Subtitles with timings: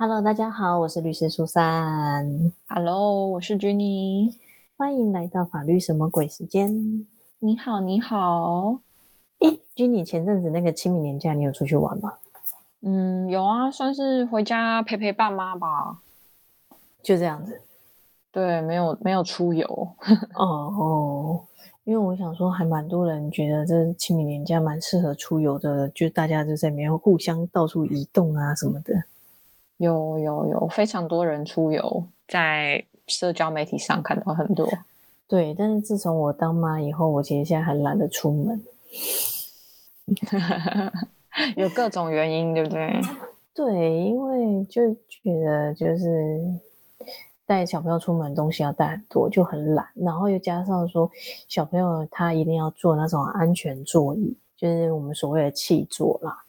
[0.00, 2.52] Hello，大家好，我是律师苏珊。
[2.68, 4.32] Hello，我是 Jenny。
[4.76, 7.04] 欢迎来到法律什么鬼时间。
[7.40, 8.78] 你好，你好。
[9.40, 12.12] 咦 j e n n y 前阵子那个清明年假，你有出去玩吗？
[12.82, 15.98] 嗯，有啊，算是回家陪陪爸妈吧。
[17.02, 17.60] 就这样子。
[18.30, 19.66] 对，没有没有出游。
[20.36, 20.46] 哦
[20.78, 21.40] 哦，
[21.82, 28.94] 因为我想说，还蛮多人觉得这清明年假蛮适合出游的，就大家就在里面互相到处移动啊什么的。
[29.78, 34.68] 有有有，非常多人出游，在社交媒体上看到很多。
[35.26, 38.62] 对，但是自从我当妈以后，我其实现在很懒得出门。
[41.56, 43.00] 有各种原因，对不对？
[43.54, 46.40] 对，因为就觉得就是
[47.44, 49.86] 带小朋友出门东西要带很多，就很懒。
[49.94, 51.10] 然后又加上说
[51.46, 56.42] 小朋友他一定要坐那种安全座椅，就是我们所谓的气座啦。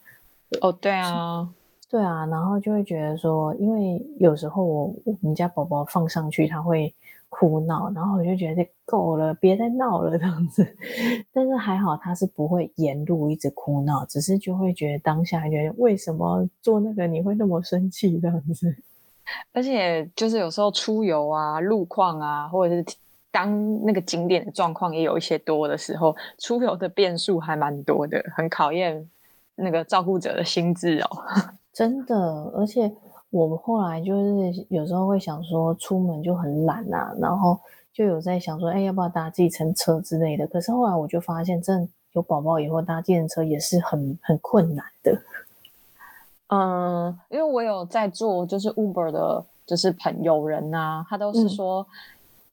[0.61, 1.47] 哦，对啊，
[1.89, 6.93] 对啊，然后就会觉得说，因为有时候我我们家宝宝放上去他会
[7.29, 10.63] 哭闹，然后我就觉得够了，别再闹了这样子。
[11.33, 18.75] 但是还好他是不会沿路一直哭闹，只是就会觉得当下觉得为什么做那个你会那么生气这样子。
[19.51, 22.85] 而且就是有时候出游啊、路况啊，或者是
[23.31, 29.09] 当那个景点的状况也有一些多的时候，出游的变数还蛮多的，很考验
[29.55, 31.09] 那个照顾者的心智哦。
[31.79, 32.13] 真的，
[32.57, 32.91] 而且
[33.29, 37.57] 我们后来就是有时候会想说，出门就很懒啊，然后
[37.93, 40.45] 就有在想说，哎，要不要搭计程车之类的？
[40.45, 45.17] 可是后来我就发现，真的有宝宝以后搭计程车也是很很困难的。
[46.47, 51.87] 嗯，因为我有在做就是 Uber 的，就是朋友人呐、他都是说，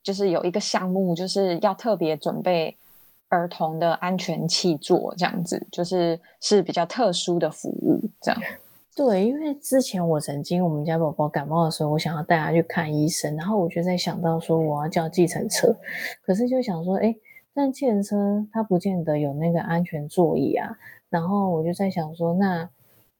[0.04, 2.77] 就是有一个项目，就是要特别准备
[3.28, 8.41] 儿童的安全气座，这样子，就是是比较特殊的服务，这样。
[8.97, 15.77] 对，因为之前我曾经我们家宝宝感冒的时候，我想要带他去看医生，然后我就在想到说我要叫计程车，
[16.22, 17.14] 可是就想说，哎，
[17.53, 20.78] 但计程车它不见得有那个安全座椅啊，
[21.10, 22.66] 然后我就在想说，那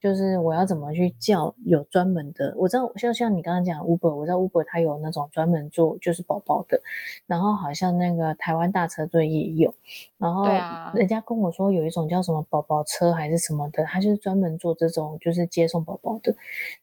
[0.01, 2.55] 就是我要怎么去叫有专门的？
[2.57, 6.81] 我知道像像你刚刚讲 Uber，我知道 Uber 它有那种专门做就是宝宝的，
[7.27, 9.75] 然后好像那个台湾大车队也有，
[10.19, 10.47] 然后
[10.95, 16.35] 人家跟我说有一种叫什么宝宝车还是什么的，它就是专门做这种就是接送宝宝的，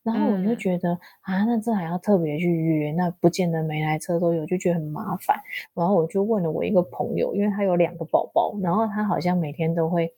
[0.01, 5.39] 然后我就嗯觉得、啊，那这还要特别去约，那不见得每台车都有，就觉得很麻烦。
[5.73, 10.11] 然后我就问了我一个朋友，因为他有两个宝宝，然后他好像每天都会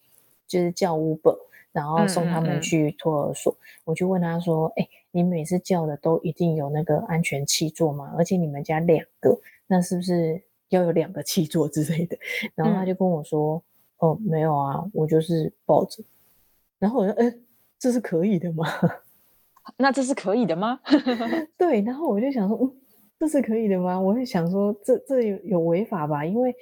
[0.47, 1.38] 就是叫 Uber，
[1.75, 3.53] 然后送他们去托儿所。
[3.83, 8.13] 我就问他说：“哎，你每次叫的都一定有那个安全气座吗？
[8.17, 9.37] 而且你们家两个，
[9.67, 12.17] 那是不是要有两个气座之类的？”
[12.55, 13.61] 然后他嗯就跟我说
[13.99, 16.01] ：“哦，没有啊，我就是抱着。”
[16.79, 17.31] 然后我说：“哎，
[17.77, 18.65] 这是可以的吗？
[19.77, 20.79] ”那这是可以的吗？
[21.57, 22.71] 对，然后我就想说，嗯，
[23.19, 23.99] 这是可以的吗？
[23.99, 26.23] 我会想说，这这有有违法吧？
[26.23, 26.55] 因为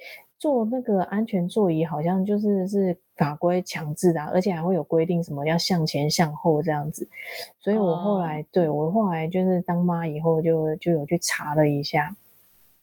[0.44, 7.08] 坐那个安全座椅好像就是是法规强制的啊、而且还会有规定什么要向前向后这样子。
[7.60, 12.14] 所以我后哦来、对我后来就是当妈以后就就有去查了一下，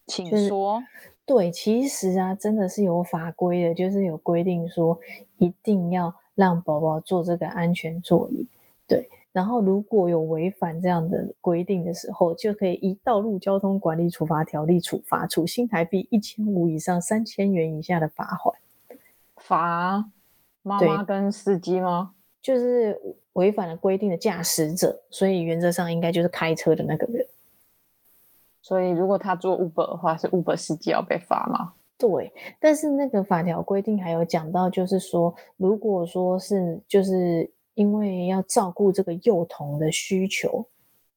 [0.08, 0.84] 请就是说。
[1.24, 5.00] 对，其实啊，真的是有法规的，就是有规定说
[5.38, 8.48] 一定要让宝宝坐这个安全座椅。
[8.88, 18.60] 对，然后如果有违反这样的规定的时候，就可以依《道路交通管理处罚条例》处罚，处新台币一千五以上三千元以下的罚款。
[19.38, 20.10] 罚
[20.62, 22.12] 妈对妈跟司机吗？
[22.42, 23.00] 就是
[23.34, 27.26] 违反了规定的驾驶者，所以原则上应该就是开车的那个人。
[28.62, 31.74] 所以如果他做 Uber 的话，是 Uber 司机要被罚吗？
[31.98, 40.66] 对，但是那个法条规定还有讲到，就是说，如果说是就是因为要照顾这个幼童的需求，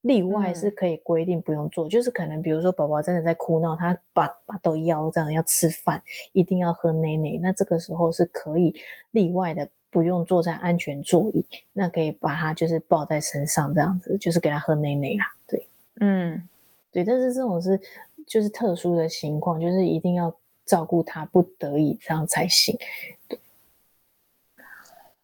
[0.02, 8.74] 例外是嗯可以规定不用做，就是可能比如说宝宝真的在哭闹，他把把都腰这样要吃饭，一定要喝奶奶，那这个时候是可以
[9.10, 9.68] 例外的。
[9.90, 15.24] 不用坐在安全座椅，那可以把他就是抱在身上这样子，就是给他喝奶奶啦。
[15.46, 15.68] 对，
[16.00, 16.48] 嗯，
[16.90, 17.80] 对，但是这种是
[18.26, 20.34] 就是特殊的情况，就是一定要
[20.66, 22.76] 照顾他，不得已这样才行。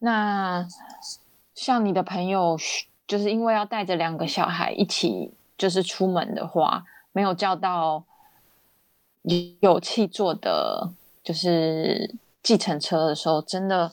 [0.00, 0.67] 那
[1.55, 2.56] 像你的朋友，
[3.06, 8.02] 就是因为要带着两个小孩一起就是出门的话，没有叫到
[9.61, 10.91] 有气座的，
[11.23, 13.93] 就是计程车的时候，真的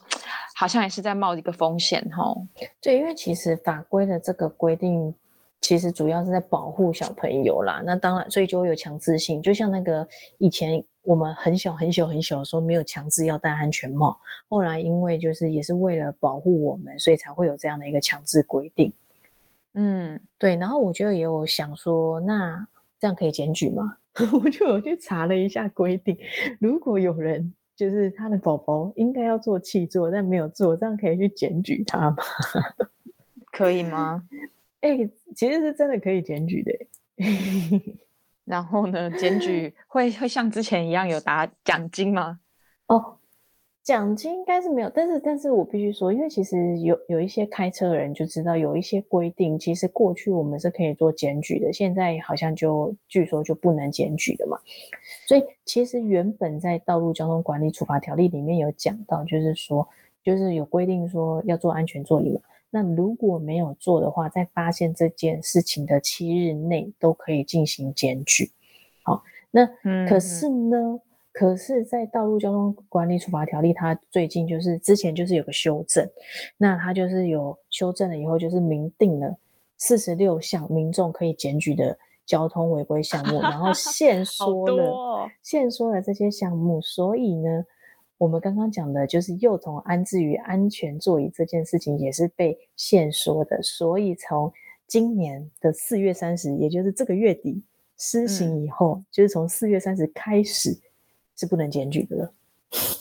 [0.55, 2.47] 好像也是在冒一个风险哦。
[2.81, 5.13] 对，因为其实法规的这个规定，
[5.59, 7.81] 其实主要是在保护小朋友啦。
[7.85, 10.07] 那当然，所以就会有强制性，就像那个
[10.37, 14.19] 以前我们很小很小很小的时候没有强制要戴安全帽，
[14.49, 18.91] 后来因为就是也是为了保护我们，所以才会有这样的一个强制规定。
[19.73, 22.67] 嗯，对，然后我就也有想说，那
[22.99, 23.95] 这样可以检举吗？
[24.43, 26.17] 我就有去查了一下规定，
[26.59, 32.17] 如果有人就是他的宝宝应该要做气座，但没有做，这样可以去检举他吗？
[33.53, 34.27] 可以吗？
[34.81, 36.71] 哎、其实是真的可以检举的
[37.23, 37.81] 欸。
[38.47, 42.39] 然后呢，检举会会像之前一样有打奖金吗？
[42.87, 43.17] 哦，
[43.83, 54.57] 奖金应该是没有，但是但是我必须说，因为其实有有一些开车的人就知道有一些规定，其实过去我们是可以做检举的，现在好像就据说就不能检举的嘛。
[55.27, 59.85] 所以其实原本在道路交通管理处罚条例里面有讲到，就是说
[60.23, 62.41] 就是有规定说要做安全座椅嘛。
[62.77, 68.51] 那如果没有做的话，在发现这件事情的七日内都可以进行检举。
[69.01, 70.99] 好，那嗯可是呢，
[71.31, 76.07] 可是，在道路交通管理处罚条例，它最近就是之前就是有个修正，
[76.55, 79.35] 那它就是有修正了以后，就是明定了
[79.77, 81.97] 四十六项民众可以检举的
[82.27, 85.27] 交通违规项目，然后 限缩了哦。
[85.41, 87.65] 限缩了这些项目，所以呢，
[88.17, 94.51] 我们刚刚讲的就是幼童安置于安全座椅这件事情也是被限缩的，所以从
[94.87, 97.61] 今年的四月三十，也就是这个月底
[97.97, 100.77] 施行以后，就是从四月三十开始
[101.35, 102.33] 是不能检举的了。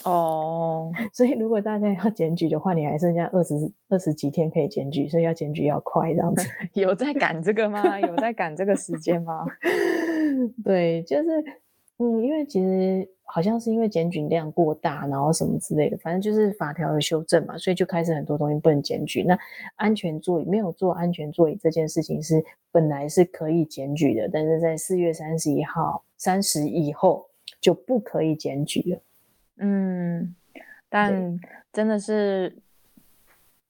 [0.04, 3.54] 哦， 所以如果大家要检举的话，你还剩下二十
[3.88, 6.46] 二十几天可以检举，所以要检举要快这样子。
[6.74, 7.98] 有在赶这个吗？
[8.00, 9.46] 有在赶这个时间吗？
[10.62, 11.28] 对，就是
[11.98, 19.22] 嗯，因为其实好像是因为检举量过大，然后什么之类的，反正就是法条有修正嘛，所以就开始很多东西不能检举。
[19.22, 19.38] 那
[19.74, 27.26] 安全座椅没有做安全座椅这件事情是本来是可以检举的，但是在四月三十一号三十以后
[27.60, 29.02] 就不可以检举了。
[29.58, 30.34] 嗯，
[30.88, 31.38] 但
[31.72, 32.56] 真的是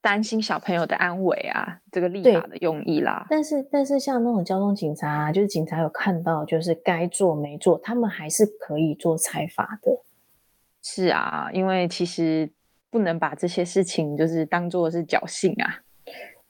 [0.07, 3.27] 担心小朋友的安危啊，这个立法的用意啦。
[3.29, 9.91] 但是，但是像那种交通警察、啊，就是警察有看到，就是该做没做，他们还是可以做裁罚的。
[10.81, 12.49] 是啊，因为其实
[12.89, 15.81] 不能把这些事情就是当做是侥幸啊。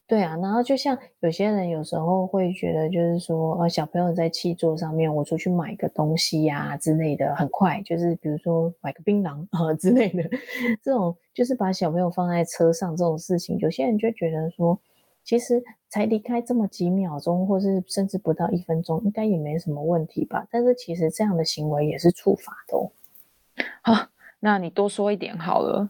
[0.07, 10.23] 对啊，然后就像有些人有时候会觉得，就是说，呃，小朋友在气座上面，我出去买个东西呀、之类的，很快，就是比如说买个槟榔啊、之类的，
[10.81, 14.79] 这种就是把小朋友放在车上这种事情，有些人就觉得说，
[15.25, 20.47] 其实才离开这么几秒钟，或是甚至不到一分钟，应该也没什么问题吧？
[20.49, 22.89] 但是其实这样的行为也是触法的哦。
[23.81, 24.07] 好，
[24.39, 25.89] 那你多说一点好了。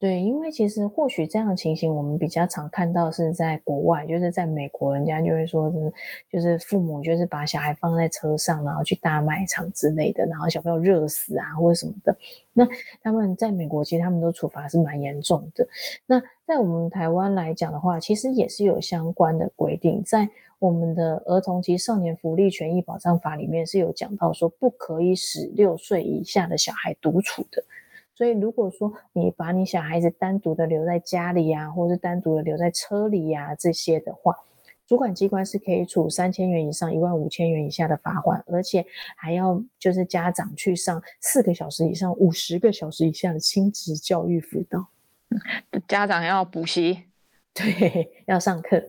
[0.00, 5.68] 对，因为其实或许这样的情形，我们比较常看到是在国外，就是在美国，人家就会说，
[6.30, 12.16] 就是父母就是把小孩放在车上，然后去大卖场之类的，然后小朋友热死啊或者什么的。
[12.52, 12.64] 那
[13.02, 15.66] 他们在美国其实他们都处罚是蛮严重的。
[16.06, 20.28] 那在我们台湾来讲的话，其实也是有相关的规定，在
[20.60, 27.64] 我们的儿童及少年福利权益保障法里面是有讲到说，不可以使六岁以下的小孩独处的。
[28.18, 34.34] 所以，如果说你把你小孩子单独的留在家里呀、或者是单独的留在车里呀、这些的话，
[34.88, 38.84] 主管机关是可以处三千元以上一万五千元以下的罚款，而且
[39.16, 44.88] 还要就是家长去上四个小时以上五十个小时以下的亲子教育辅导。
[45.86, 47.04] 家长要补习，
[47.60, 48.80] 对，要上课，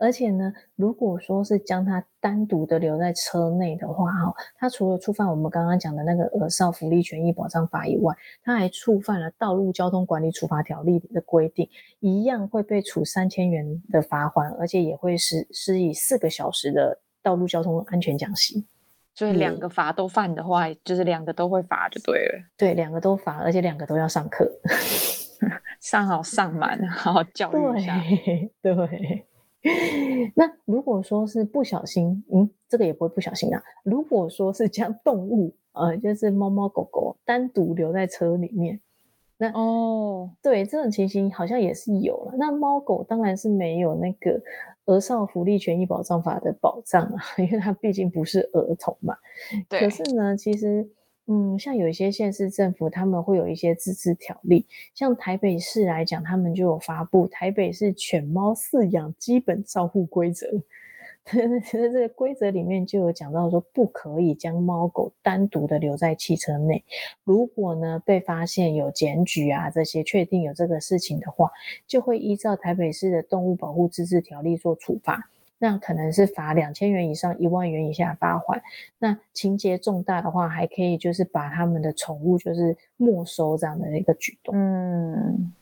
[0.00, 11.68] 而且呢，如果说是将他单独的留在车内的话，哈，他除了触犯我们刚刚讲的那个《儿少福利权益保障法》以外，他还触犯了《道路交通管理处罚条例》的规定，
[12.00, 18.66] 一样会被处三千元的罚款，而且也会施施以四个小时的道路交通安全讲习。
[19.14, 22.42] 所以两嗯个罚都犯的话，就是两个都会罚就对了。
[22.56, 24.50] 对，两个都罚，而且两个都要上课。
[25.80, 28.00] 上好上满， 好好教育一下。
[28.62, 29.26] 对 对。
[30.36, 33.60] 那如果说是不小心，嗯，这个也不会不小心啊。
[33.82, 38.80] 如果说是将动物，呃，就是猫猫狗狗单独留在车里面，
[39.38, 42.34] 那哦，对这种情形好像也是有了。
[42.38, 44.38] 那猫狗当然是没有那个
[44.84, 49.16] 《儿少福利权益保障法》的保障啊，因为它毕竟不是儿童嘛。
[49.68, 50.88] 可，是呢，其实，
[51.28, 54.64] 嗯，像有一些县市政府，他们会有一些自治条例，
[54.94, 60.46] 像台北市来讲，他们就有发布《台北市犬猫饲养基本照护规则》。
[61.26, 66.84] 其实这个规则里面就有讲到说，不可以将猫狗单独的留在汽车内。
[67.24, 71.50] 如果呢被发现有检举啊这些，确定有这个事情的话，
[71.88, 75.28] 就会依照台北市的动物保护自治条例做处罚。
[75.58, 78.62] 那可能是罚两千元以上一万元以下罚款。
[78.98, 84.54] 那情节重大的话，还可以就是把他们的宠物就是没收这样的一个举动。
[84.56, 85.52] 嗯，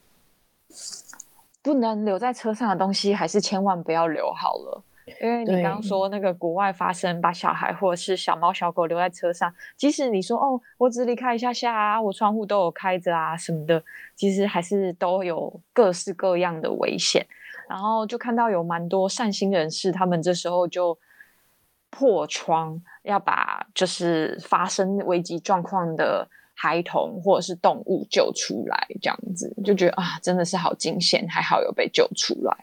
[1.63, 4.83] 不能留在车上的东西，还是千万不要留好了。
[5.21, 13.83] 因为你刚刚说那个国外发生把小孩或者是小猫小狗留在车上，即使你说哦，我只离开一下下啊，我窗户都有开着啊什么的，
[14.15, 17.27] 其实还是都有各式各样的危险。
[17.69, 20.99] 然后就看到有蛮多善心人士，他们这时候就
[21.91, 32.57] 破窗，要把就是发生危机状况的孩童或者是动物救出来，这样子就觉得啊，真的是好惊险，还好有被救出来。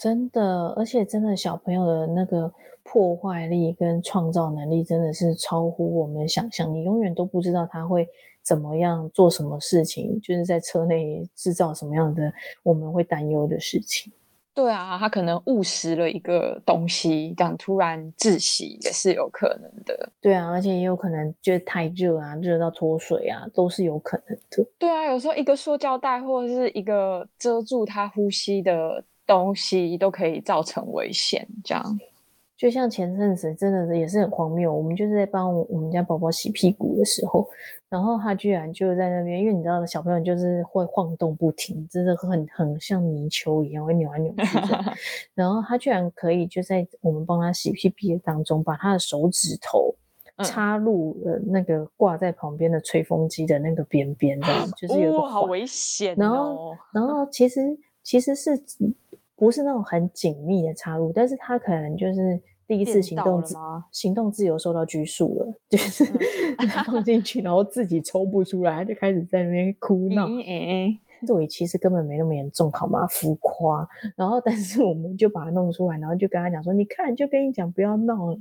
[0.00, 2.50] 真的，而且真的小朋友的那个
[2.82, 6.72] 破坏力跟创造能力真的是超乎我们想象。
[6.72, 8.08] 你永远都不知道他会
[8.42, 14.10] 怎么样做什么事情，就是在车内制造什么样的我们会担忧的事情。
[14.54, 20.10] 对啊，他可能误食了一个东西，这样突然窒息也是有可能的。
[20.18, 24.66] 对啊，而且也有可能就是太热啊，热到脱水啊，都是有可能的。
[24.78, 29.04] 对啊，有时候一个塑胶袋或者是一个遮住他呼吸的。
[29.38, 32.00] 东西都可以造成危险，这样
[32.56, 34.70] 就像前阵子真的是也是很荒谬。
[34.70, 37.48] 我们就是在帮我们家宝宝洗屁股的时候，
[37.88, 44.58] 然后他居然就在那边，因为你知道小朋友就是会晃动不停，真的很很像泥鳅一样会扭来扭去。
[45.32, 49.94] 然后他居然可以就在我们帮他洗屁屁当中，把他的手指头
[50.44, 56.14] 插入了那个挂在旁边的吹风机的那个边边，这样就是有个好危险。
[56.18, 57.60] 然后，然后其实
[58.02, 58.62] 其实是。
[59.40, 63.54] 不是那种很紧密的插入，但是他可能就是第一次行动自
[63.90, 66.04] 行动自由受到拘束了，就是
[66.84, 70.28] 放进去，然后自己抽不出来，他就开始在那边哭闹。
[71.26, 73.06] 对，其实根本没那么严重，好吗？
[73.06, 73.88] 浮夸。
[74.14, 78.38] 然后，但是我们就把它弄出来，然后就跟他讲说：“你看，就跟你讲，不要闹了。”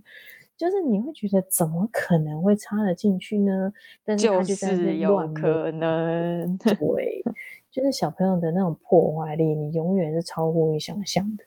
[0.57, 3.71] 就是你会觉得怎么可能会插得进去呢？
[4.03, 6.57] 但是他就在那乱可能。
[6.57, 7.23] 对。
[7.79, 11.43] 就是小朋友的那种破坏力，你永远是超乎你想象的。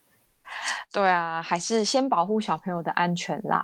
[0.90, 3.62] 对啊，还是先保护小朋友的安全啦。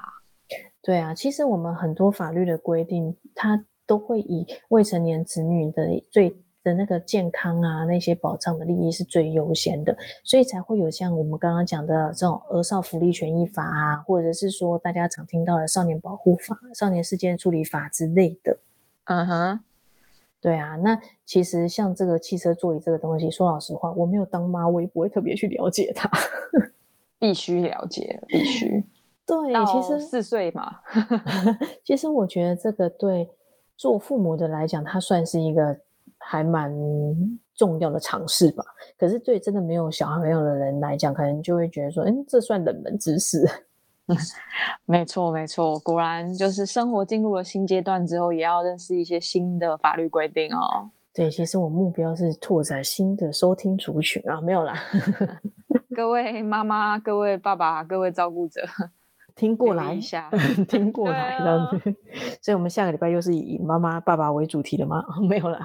[0.83, 6.29] 对啊，其实我们很多法律的规定，它都会以未成年子女的最
[6.63, 18.59] 的那个健康啊，那些保障的利益是最优先的，所以才会有像我们刚刚讲的这种儿少福利权益法啊，或者是说大家常听到的少年保护法、少年事件处理法之类的。
[19.05, 19.61] 嗯哼。
[20.40, 26.09] 对啊，那其实像这个汽车座椅这个东西，说老实话，我没有当妈，我也不会特别去了解它。
[27.18, 28.85] 必须了解，必须。
[29.26, 30.76] 对，其实四岁嘛，
[31.85, 33.28] 其实我觉得这个对
[33.76, 35.76] 做父母的来讲，它算是一个
[36.18, 36.73] 还蛮
[37.54, 38.64] 重要的尝试吧。
[38.97, 43.45] 可是对真的没有小孩朋友的人来讲，可能就会觉得说，嗯，这算冷门知识。
[44.87, 50.91] 没错，没错，果然就是生活进入了新阶段之后，也要认识一些新的法律规定哦。
[51.12, 54.75] 对，其实我目标是拓展新的收听族群啊，没有啦。
[55.95, 58.62] 各位妈妈、各位爸爸、各位照顾者，
[59.35, 60.31] 听过来一下，
[60.69, 61.69] 听过来了。
[62.41, 65.05] 所以，我们下个礼拜又是以妈妈、爸爸为主题的吗？
[65.29, 65.59] 没有啦。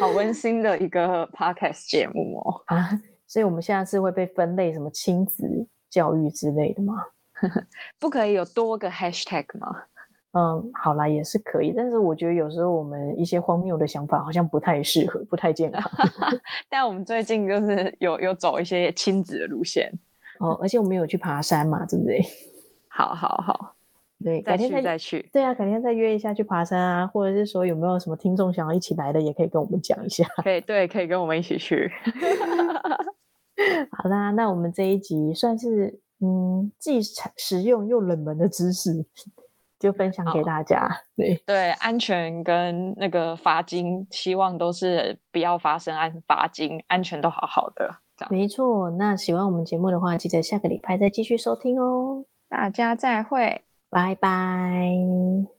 [0.00, 2.62] 好温馨的一个 podcast 节目哦。
[2.66, 2.90] 啊，
[3.28, 5.68] 所以我们下次会被分类什么亲子？
[5.90, 6.94] 教育之类的吗？
[7.98, 9.84] 不可以有多个 hashtag 吗？
[10.32, 15.82] 嗯，好啦，也是可以，但是我觉得有时候我们一些荒谬的想法好像不太适合，不太健康。
[16.68, 19.90] 但我们最近就是有有走一些亲子的路线
[20.38, 22.20] 哦，而且我们有去爬山嘛，对不对？
[22.88, 23.74] 好好好，
[24.22, 25.28] 对，改天再去。
[25.32, 30.26] 对啊，改天再约一下去爬山啊，或者是说有没有什么听众想要一起来的，也可以跟我们讲一下。
[30.42, 31.90] 可以，对，可以跟我们一起去。
[33.90, 39.04] 好啦，那我们这一集算是嗯，既实用又冷门的知识，
[39.78, 40.88] 就分享给大家。
[41.16, 47.96] 对对，安全跟那个罚金，希望都是不要发生安罚金，安全都好好的。
[48.30, 52.24] 没错，那喜欢我们节目的话，记得下个礼拜再继续收听哦。
[52.48, 55.57] 大家再会，拜拜。